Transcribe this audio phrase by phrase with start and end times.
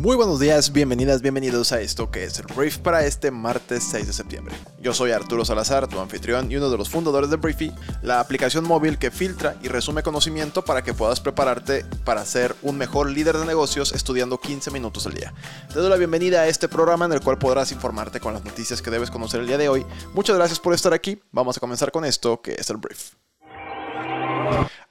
[0.00, 4.06] Muy buenos días, bienvenidas, bienvenidos a esto que es el Brief para este martes 6
[4.06, 4.54] de septiembre.
[4.80, 7.70] Yo soy Arturo Salazar, tu anfitrión y uno de los fundadores de Briefy,
[8.00, 12.78] la aplicación móvil que filtra y resume conocimiento para que puedas prepararte para ser un
[12.78, 15.34] mejor líder de negocios estudiando 15 minutos al día.
[15.68, 18.80] Te doy la bienvenida a este programa en el cual podrás informarte con las noticias
[18.80, 19.84] que debes conocer el día de hoy.
[20.14, 23.10] Muchas gracias por estar aquí, vamos a comenzar con esto que es el Brief.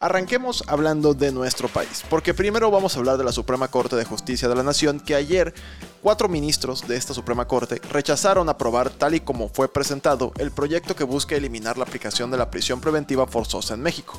[0.01, 4.05] Arranquemos hablando de nuestro país, porque primero vamos a hablar de la Suprema Corte de
[4.05, 5.53] Justicia de la Nación, que ayer
[6.01, 10.95] cuatro ministros de esta Suprema Corte rechazaron aprobar tal y como fue presentado el proyecto
[10.95, 14.17] que busca eliminar la aplicación de la prisión preventiva forzosa en México.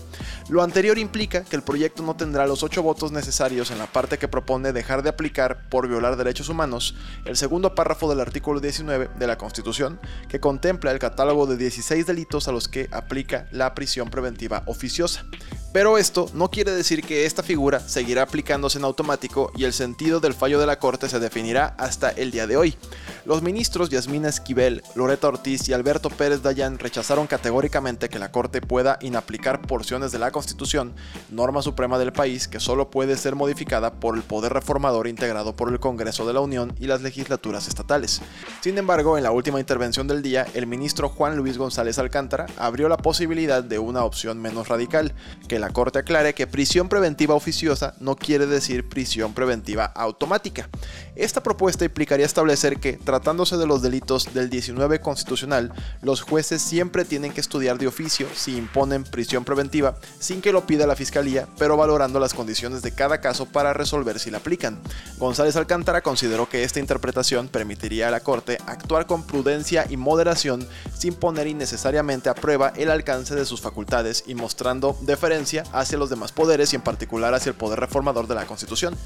[0.51, 4.19] Lo anterior implica que el proyecto no tendrá los ocho votos necesarios en la parte
[4.19, 9.09] que propone dejar de aplicar por violar derechos humanos el segundo párrafo del artículo 19
[9.19, 13.75] de la Constitución, que contempla el catálogo de 16 delitos a los que aplica la
[13.75, 15.25] prisión preventiva oficiosa.
[15.73, 20.19] Pero esto no quiere decir que esta figura seguirá aplicándose en automático y el sentido
[20.19, 22.75] del fallo de la Corte se definirá hasta el día de hoy.
[23.25, 28.61] Los ministros Yasmina Esquivel, Loreta Ortiz y Alberto Pérez Dayan rechazaron categóricamente que la Corte
[28.61, 30.93] pueda inaplicar porciones de la Constitución,
[31.31, 35.69] norma suprema del país que solo puede ser modificada por el poder reformador integrado por
[35.69, 38.23] el Congreso de la Unión y las legislaturas estatales.
[38.61, 42.89] Sin embargo, en la última intervención del día, el ministro Juan Luis González Alcántara abrió
[42.89, 45.15] la posibilidad de una opción menos radical,
[45.47, 50.69] que la Corte aclare que prisión preventiva oficiosa no quiere decir prisión preventiva automática.
[51.17, 55.73] Esta propuesta implicaría establecer que, tratándose de los delitos del 19 constitucional,
[56.03, 60.67] los jueces siempre tienen que estudiar de oficio si imponen prisión preventiva sin que lo
[60.67, 64.81] pida la fiscalía, pero valorando las condiciones de cada caso para resolver si la aplican.
[65.19, 70.67] González Alcántara consideró que esta interpretación permitiría a la Corte actuar con prudencia y moderación
[70.97, 76.11] sin poner innecesariamente a prueba el alcance de sus facultades y mostrando deferencia hacia los
[76.11, 78.97] demás poderes y en particular hacia el poder reformador de la Constitución.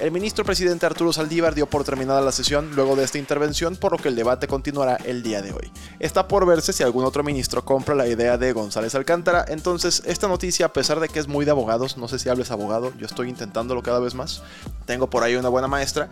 [0.00, 3.92] El ministro presidente Arturo Saldívar dio por terminada la sesión luego de esta intervención, por
[3.92, 5.70] lo que el debate continuará el día de hoy.
[5.98, 10.28] Está por verse si algún otro ministro compra la idea de González Alcántara, entonces esta
[10.28, 13.06] noticia, a pesar de que es muy de abogados, no sé si hables abogado, yo
[13.06, 14.42] estoy intentándolo cada vez más,
[14.86, 16.08] tengo por ahí una buena maestra,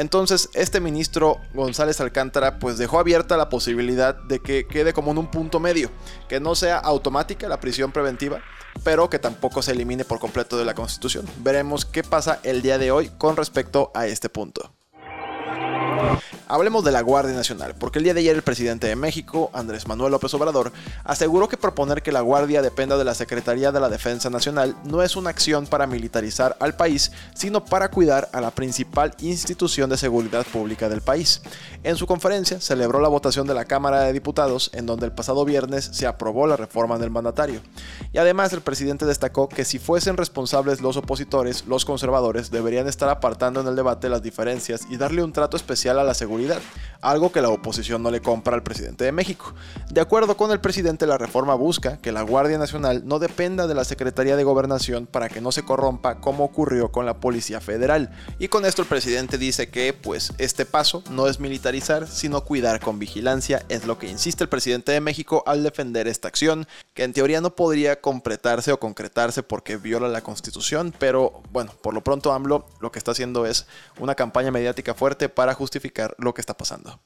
[0.00, 5.18] entonces, este ministro González Alcántara pues dejó abierta la posibilidad de que quede como en
[5.18, 5.90] un punto medio,
[6.26, 8.40] que no sea automática la prisión preventiva,
[8.82, 11.26] pero que tampoco se elimine por completo de la Constitución.
[11.40, 14.72] Veremos qué pasa el día de hoy con respecto a este punto.
[16.48, 19.86] Hablemos de la Guardia Nacional, porque el día de ayer el presidente de México, Andrés
[19.86, 20.72] Manuel López Obrador,
[21.04, 25.02] aseguró que proponer que la Guardia dependa de la Secretaría de la Defensa Nacional no
[25.02, 29.96] es una acción para militarizar al país, sino para cuidar a la principal institución de
[29.96, 31.40] seguridad pública del país.
[31.84, 35.44] En su conferencia celebró la votación de la Cámara de Diputados, en donde el pasado
[35.44, 37.60] viernes se aprobó la reforma del mandatario.
[38.12, 43.08] Y además el presidente destacó que si fuesen responsables los opositores, los conservadores deberían estar
[43.08, 46.60] apartando en el debate las diferencias y darle un trato especial a la seguridad
[47.00, 49.54] algo que la oposición no le compra al presidente de México.
[49.90, 53.74] De acuerdo con el presidente, la reforma busca que la Guardia Nacional no dependa de
[53.74, 58.10] la Secretaría de Gobernación para que no se corrompa como ocurrió con la Policía Federal.
[58.38, 62.80] Y con esto el presidente dice que pues este paso no es militarizar, sino cuidar
[62.80, 67.04] con vigilancia, es lo que insiste el presidente de México al defender esta acción, que
[67.04, 72.02] en teoría no podría completarse o concretarse porque viola la Constitución, pero bueno, por lo
[72.02, 73.66] pronto AMLO lo que está haciendo es
[73.98, 75.79] una campaña mediática fuerte para justificar
[76.18, 77.00] lo que está pasando.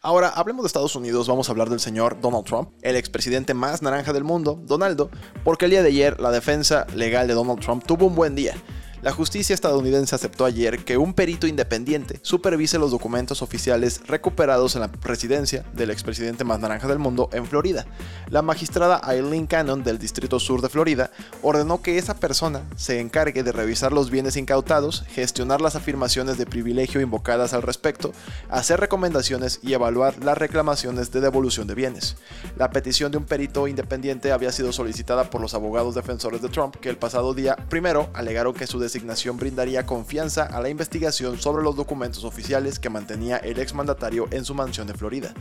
[0.00, 3.82] Ahora, hablemos de Estados Unidos, vamos a hablar del señor Donald Trump, el expresidente más
[3.82, 5.10] naranja del mundo, Donaldo,
[5.42, 8.54] porque el día de ayer la defensa legal de Donald Trump tuvo un buen día.
[9.00, 14.80] La justicia estadounidense aceptó ayer que un perito independiente supervise los documentos oficiales recuperados en
[14.80, 17.86] la residencia del expresidente más naranja del mundo en Florida.
[18.28, 23.44] La magistrada Eileen Cannon del Distrito Sur de Florida ordenó que esa persona se encargue
[23.44, 28.12] de revisar los bienes incautados, gestionar las afirmaciones de privilegio invocadas al respecto,
[28.50, 32.16] hacer recomendaciones y evaluar las reclamaciones de devolución de bienes.
[32.56, 36.74] La petición de un perito independiente había sido solicitada por los abogados defensores de Trump
[36.74, 41.62] que el pasado día primero alegaron que su designación brindaría confianza a la investigación sobre
[41.62, 45.34] los documentos oficiales que mantenía el exmandatario en su mansión de Florida.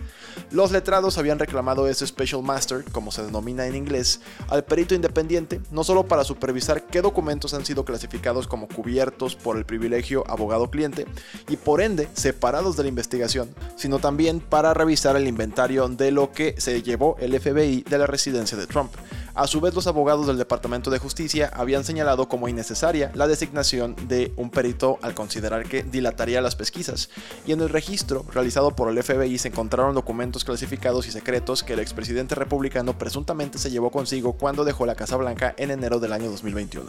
[0.51, 5.61] Los letrados habían reclamado ese Special Master, como se denomina en inglés, al perito independiente,
[5.71, 11.05] no solo para supervisar qué documentos han sido clasificados como cubiertos por el privilegio abogado-cliente
[11.47, 16.33] y por ende separados de la investigación, sino también para revisar el inventario de lo
[16.33, 18.91] que se llevó el FBI de la residencia de Trump.
[19.37, 23.95] A su vez, los abogados del Departamento de Justicia habían señalado como innecesaria la designación
[24.07, 27.11] de un perito al considerar que dilataría las pesquisas,
[27.45, 31.73] y en el registro realizado por el FBI se encontraron documentos clasificados y secretos que
[31.73, 36.13] el expresidente republicano presuntamente se llevó consigo cuando dejó la Casa Blanca en enero del
[36.13, 36.87] año 2021.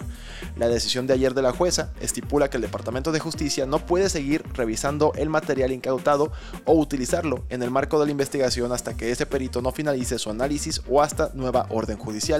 [0.57, 4.09] La decisión de ayer de la jueza estipula que el Departamento de Justicia no puede
[4.09, 6.33] seguir revisando el material incautado
[6.65, 10.31] o utilizarlo en el marco de la investigación hasta que ese perito no finalice su
[10.31, 12.38] análisis o hasta nueva orden judicial.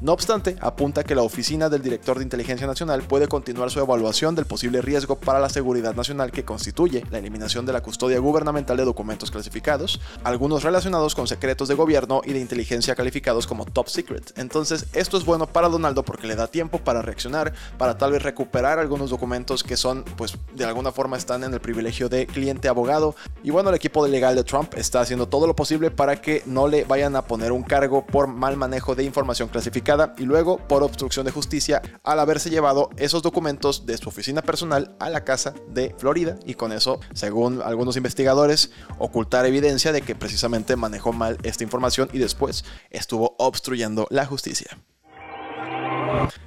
[0.00, 4.34] No obstante, apunta que la oficina del director de inteligencia nacional puede continuar su evaluación
[4.34, 8.76] del posible riesgo para la seguridad nacional que constituye la eliminación de la custodia gubernamental
[8.76, 13.88] de documentos clasificados, algunos relacionados con secretos de gobierno y de inteligencia calificados como top
[13.88, 14.32] secret.
[14.36, 18.22] Entonces, esto es bueno para Donaldo porque le da tiempo para reaccionar, para tal vez
[18.22, 22.68] recuperar algunos documentos que son, pues, de alguna forma están en el privilegio de cliente
[22.68, 23.14] abogado.
[23.42, 26.68] Y bueno, el equipo legal de Trump está haciendo todo lo posible para que no
[26.68, 30.82] le vayan a poner un cargo por mal manejo de información clasificada y luego por
[30.82, 35.54] obstrucción de justicia al haberse llevado esos documentos de su oficina personal a la casa
[35.68, 41.38] de Florida y con eso, según algunos investigadores, ocultar evidencia de que precisamente manejó mal
[41.42, 44.76] esta información y después estuvo obstruyendo la justicia.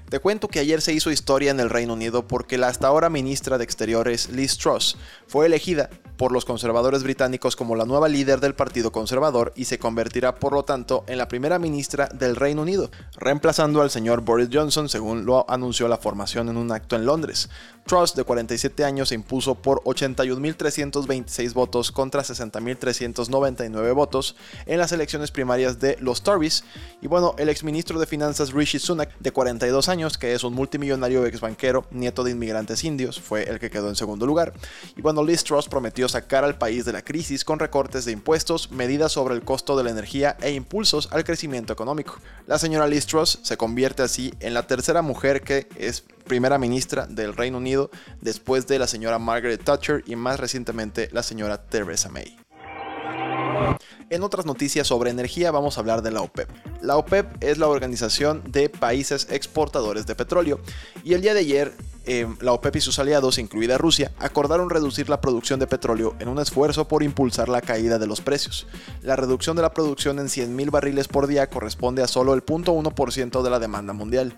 [0.09, 3.09] Te cuento que ayer se hizo historia en el Reino Unido porque la hasta ahora
[3.09, 8.39] ministra de Exteriores Liz Truss fue elegida por los conservadores británicos como la nueva líder
[8.39, 12.61] del Partido Conservador y se convertirá por lo tanto en la primera ministra del Reino
[12.61, 17.05] Unido, reemplazando al señor Boris Johnson según lo anunció la formación en un acto en
[17.05, 17.49] Londres.
[17.85, 25.31] Truss, de 47 años, se impuso por 81.326 votos contra 60.399 votos en las elecciones
[25.31, 26.63] primarias de los Tories.
[27.01, 31.25] Y bueno, el exministro de Finanzas Rishi Sunak, de 42 años, que es un multimillonario
[31.25, 34.53] ex banquero, nieto de inmigrantes indios, fue el que quedó en segundo lugar.
[34.95, 38.71] Y bueno, Liz Truss prometió sacar al país de la crisis con recortes de impuestos,
[38.71, 42.17] medidas sobre el costo de la energía e impulsos al crecimiento económico.
[42.47, 47.05] La señora Liz Truss se convierte así en la tercera mujer que es primera ministra
[47.07, 47.91] del Reino Unido
[48.21, 52.37] después de la señora Margaret Thatcher y más recientemente la señora Theresa May.
[54.09, 56.49] En otras noticias sobre energía vamos a hablar de la OPEP.
[56.81, 60.59] La OPEP es la Organización de Países Exportadores de Petróleo
[61.03, 61.73] y el día de ayer
[62.05, 66.27] eh, la OPEP y sus aliados, incluida Rusia, acordaron reducir la producción de petróleo en
[66.27, 68.67] un esfuerzo por impulsar la caída de los precios.
[69.01, 73.41] La reducción de la producción en 100.000 barriles por día corresponde a solo el 0.1%
[73.41, 74.35] de la demanda mundial.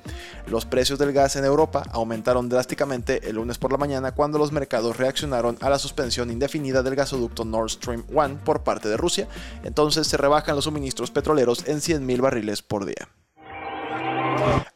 [0.47, 4.51] Los precios del gas en Europa aumentaron drásticamente el lunes por la mañana cuando los
[4.51, 9.27] mercados reaccionaron a la suspensión indefinida del gasoducto Nord Stream 1 por parte de Rusia,
[9.63, 13.07] entonces se rebajan los suministros petroleros en 100.000 barriles por día.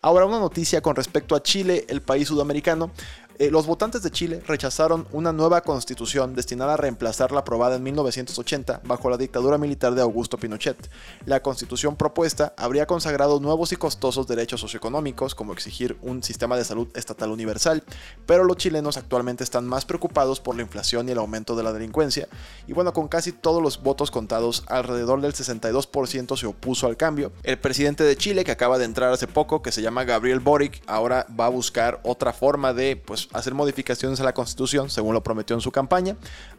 [0.02, 2.92] Ahora una noticia con respecto a Chile, el país sudamericano.
[3.42, 7.84] Eh, los votantes de Chile rechazaron una nueva constitución destinada a reemplazar la aprobada en
[7.84, 10.90] 1980 bajo la dictadura militar de Augusto Pinochet.
[11.26, 16.66] La constitución propuesta habría consagrado nuevos y costosos derechos socioeconómicos, como exigir un sistema de
[16.66, 17.82] salud estatal universal,
[18.26, 21.72] pero los chilenos actualmente están más preocupados por la inflación y el aumento de la
[21.72, 22.28] delincuencia,
[22.68, 27.32] y bueno, con casi todos los votos contados, alrededor del 62% se opuso al cambio.
[27.44, 30.82] El presidente de Chile, que acaba de entrar hace poco, que se llama Gabriel Boric,
[30.88, 35.24] ahora va a buscar otra forma de pues, hacer modificaciones a la constitución, según lo
[35.24, 36.16] prometió en su campaña.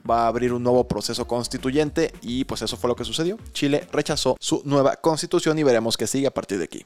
[0.09, 3.39] Va a abrir un nuevo proceso constituyente y pues eso fue lo que sucedió.
[3.53, 6.85] Chile rechazó su nueva constitución y veremos qué sigue a partir de aquí.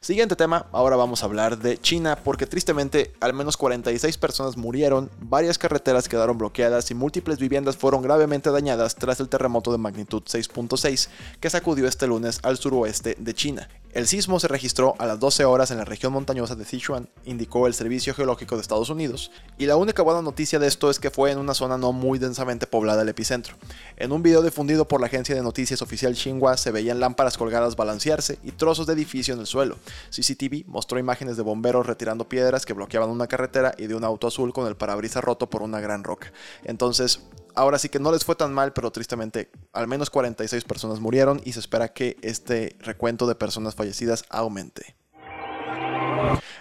[0.00, 5.10] Siguiente tema, ahora vamos a hablar de China porque tristemente al menos 46 personas murieron,
[5.18, 10.22] varias carreteras quedaron bloqueadas y múltiples viviendas fueron gravemente dañadas tras el terremoto de magnitud
[10.22, 11.08] 6.6
[11.40, 13.68] que sacudió este lunes al suroeste de China.
[13.98, 17.66] El sismo se registró a las 12 horas en la región montañosa de Sichuan, indicó
[17.66, 21.10] el Servicio Geológico de Estados Unidos, y la única buena noticia de esto es que
[21.10, 23.56] fue en una zona no muy densamente poblada el epicentro.
[23.96, 27.74] En un video difundido por la agencia de noticias oficial Xinhua se veían lámparas colgadas
[27.74, 29.78] balancearse y trozos de edificio en el suelo.
[30.10, 34.28] CCTV mostró imágenes de bomberos retirando piedras que bloqueaban una carretera y de un auto
[34.28, 36.32] azul con el parabrisas roto por una gran roca.
[36.62, 37.18] Entonces,
[37.58, 41.40] ahora sí que no les fue tan mal, pero tristemente al menos 46 personas murieron
[41.44, 44.94] y se espera que este recuento de personas fallecidas aumente.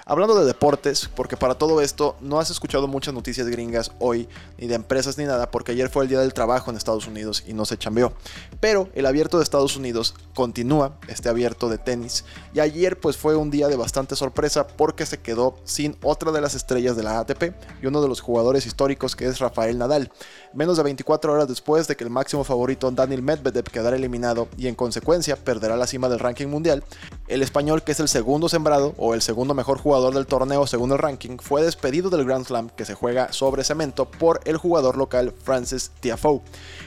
[0.09, 4.65] Hablando de deportes, porque para todo esto no has escuchado muchas noticias gringas hoy, ni
[4.65, 7.51] de empresas ni nada, porque ayer fue el Día del Trabajo en Estados Unidos y
[7.51, 8.13] no se chambeó.
[8.61, 12.23] Pero el abierto de Estados Unidos continúa, este abierto de tenis,
[12.53, 16.39] y ayer pues fue un día de bastante sorpresa porque se quedó sin otra de
[16.39, 20.09] las estrellas de la ATP y uno de los jugadores históricos que es Rafael Nadal.
[20.53, 24.67] Menos de 24 horas después de que el máximo favorito Daniel Medvedev quedara eliminado y
[24.67, 26.85] en consecuencia perderá la cima del ranking mundial,
[27.27, 30.91] el español que es el segundo sembrado o el segundo mejor jugador del torneo según
[30.91, 34.97] el ranking, fue despedido del Grand Slam que se juega sobre cemento por el jugador
[34.97, 36.41] local Francis Tiafoe.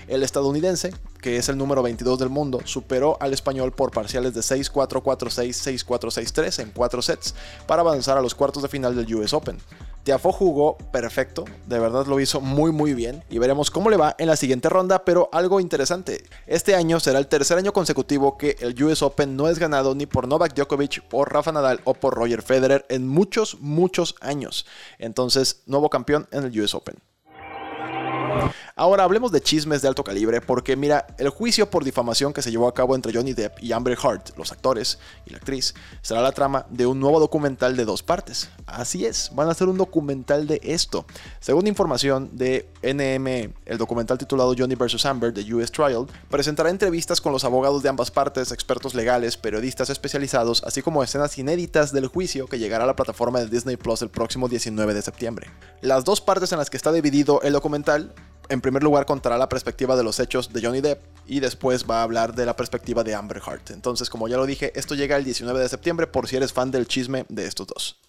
[0.08, 4.40] El estadounidense que es el número 22 del mundo, superó al español por parciales de
[4.40, 7.34] 6-4, 4-6, 6-4, 6-3 en 4 sets
[7.66, 9.58] para avanzar a los cuartos de final del US Open.
[10.02, 14.16] Tiafo jugó perfecto, de verdad lo hizo muy muy bien y veremos cómo le va
[14.18, 18.56] en la siguiente ronda, pero algo interesante, este año será el tercer año consecutivo que
[18.60, 22.14] el US Open no es ganado ni por Novak Djokovic, por Rafa Nadal o por
[22.14, 24.66] Roger Federer en muchos muchos años.
[24.98, 27.09] Entonces, nuevo campeón en el US Open.
[28.76, 32.50] Ahora hablemos de chismes de alto calibre, porque mira, el juicio por difamación que se
[32.50, 36.22] llevó a cabo entre Johnny Depp y Amber Heard, los actores y la actriz, será
[36.22, 38.48] la trama de un nuevo documental de dos partes.
[38.66, 41.04] Así es, van a hacer un documental de esto.
[41.40, 45.04] Según información de NM, el documental titulado Johnny vs.
[45.04, 49.90] Amber, The US Trial, presentará entrevistas con los abogados de ambas partes, expertos legales, periodistas
[49.90, 54.02] especializados, así como escenas inéditas del juicio que llegará a la plataforma de Disney Plus
[54.02, 55.50] el próximo 19 de septiembre.
[55.82, 58.14] Las dos partes en las que está dividido el documental
[58.50, 62.00] en primer lugar contará la perspectiva de los hechos de Johnny Depp y después va
[62.00, 63.70] a hablar de la perspectiva de Amber Heard.
[63.70, 66.70] Entonces, como ya lo dije, esto llega el 19 de septiembre por si eres fan
[66.70, 68.00] del chisme de estos dos.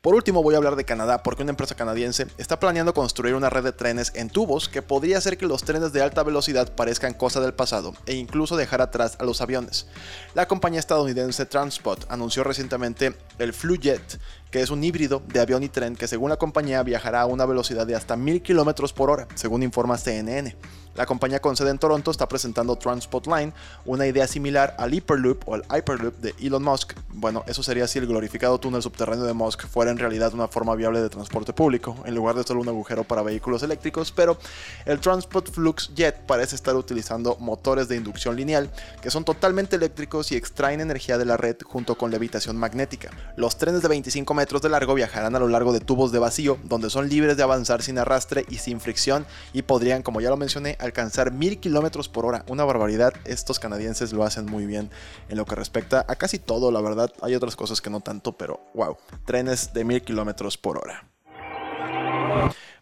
[0.00, 3.50] Por último voy a hablar de Canadá porque una empresa canadiense está planeando construir una
[3.50, 7.14] red de trenes en tubos que podría hacer que los trenes de alta velocidad parezcan
[7.14, 9.88] cosa del pasado e incluso dejar atrás a los aviones.
[10.34, 15.68] La compañía estadounidense Transport anunció recientemente el FluJet, que es un híbrido de avión y
[15.68, 19.28] tren que según la compañía viajará a una velocidad de hasta 1000 km por hora,
[19.34, 20.56] según informa CNN.
[20.98, 23.52] La compañía con sede en Toronto está presentando Transport Line,
[23.84, 26.92] una idea similar al Hyperloop o al Hyperloop de Elon Musk.
[27.10, 30.74] Bueno, eso sería si el glorificado túnel subterráneo de Musk fuera en realidad una forma
[30.74, 34.38] viable de transporte público, en lugar de solo un agujero para vehículos eléctricos, pero
[34.86, 38.68] el Transport Flux Jet parece estar utilizando motores de inducción lineal
[39.00, 43.12] que son totalmente eléctricos y extraen energía de la red junto con levitación magnética.
[43.36, 46.90] Los trenes de 25 de largo viajarán a lo largo de tubos de vacío, donde
[46.90, 50.76] son libres de avanzar sin arrastre y sin fricción y podrían, como ya lo mencioné,
[50.80, 52.44] alcanzar 1000 kilómetros por hora.
[52.48, 53.12] Una barbaridad.
[53.24, 54.90] Estos canadienses lo hacen muy bien
[55.28, 57.12] en lo que respecta a casi todo, la verdad.
[57.20, 58.96] Hay otras cosas que no tanto, pero wow.
[59.24, 61.04] Trenes de 1000 kilómetros por hora.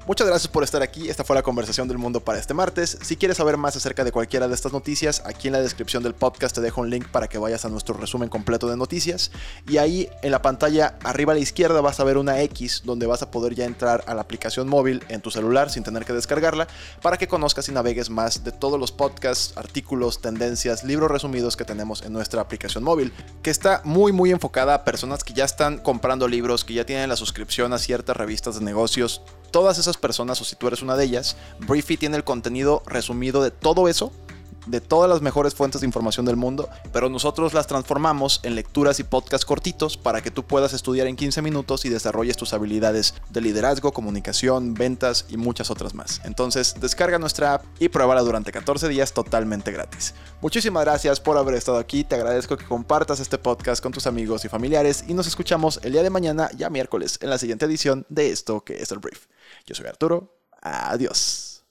[0.06, 2.96] Muchas gracias por estar aquí, esta fue la conversación del mundo para este martes.
[3.02, 6.14] Si quieres saber más acerca de cualquiera de estas noticias, aquí en la descripción del
[6.14, 9.32] podcast te dejo un link para que vayas a nuestro resumen completo de noticias.
[9.68, 13.06] Y ahí en la pantalla arriba a la izquierda vas a ver una X donde
[13.06, 16.12] vas a poder ya entrar a la aplicación móvil en tu celular sin tener que
[16.12, 16.68] descargarla
[17.02, 21.64] para que conozcas y navegues más de todos los podcasts, artículos, tendencias, libros resumidos que
[21.64, 25.78] tenemos en nuestra aplicación móvil, que está muy muy enfocada a personas que ya están
[25.78, 30.40] comprando libros, que ya tienen la suscripción a ciertas revistas de negocios, todas esas personas,
[30.40, 34.12] o si tú eres una de ellas, Briefy tiene el contenido resumido de todo eso
[34.66, 39.00] de todas las mejores fuentes de información del mundo, pero nosotros las transformamos en lecturas
[39.00, 43.14] y podcasts cortitos para que tú puedas estudiar en 15 minutos y desarrolles tus habilidades
[43.30, 46.20] de liderazgo, comunicación, ventas y muchas otras más.
[46.24, 50.14] Entonces, descarga nuestra app y pruébala durante 14 días totalmente gratis.
[50.40, 54.44] Muchísimas gracias por haber estado aquí, te agradezco que compartas este podcast con tus amigos
[54.44, 58.06] y familiares y nos escuchamos el día de mañana, ya miércoles, en la siguiente edición
[58.08, 59.26] de esto que es el Brief.
[59.66, 60.32] Yo soy Arturo.
[60.62, 61.64] Adiós.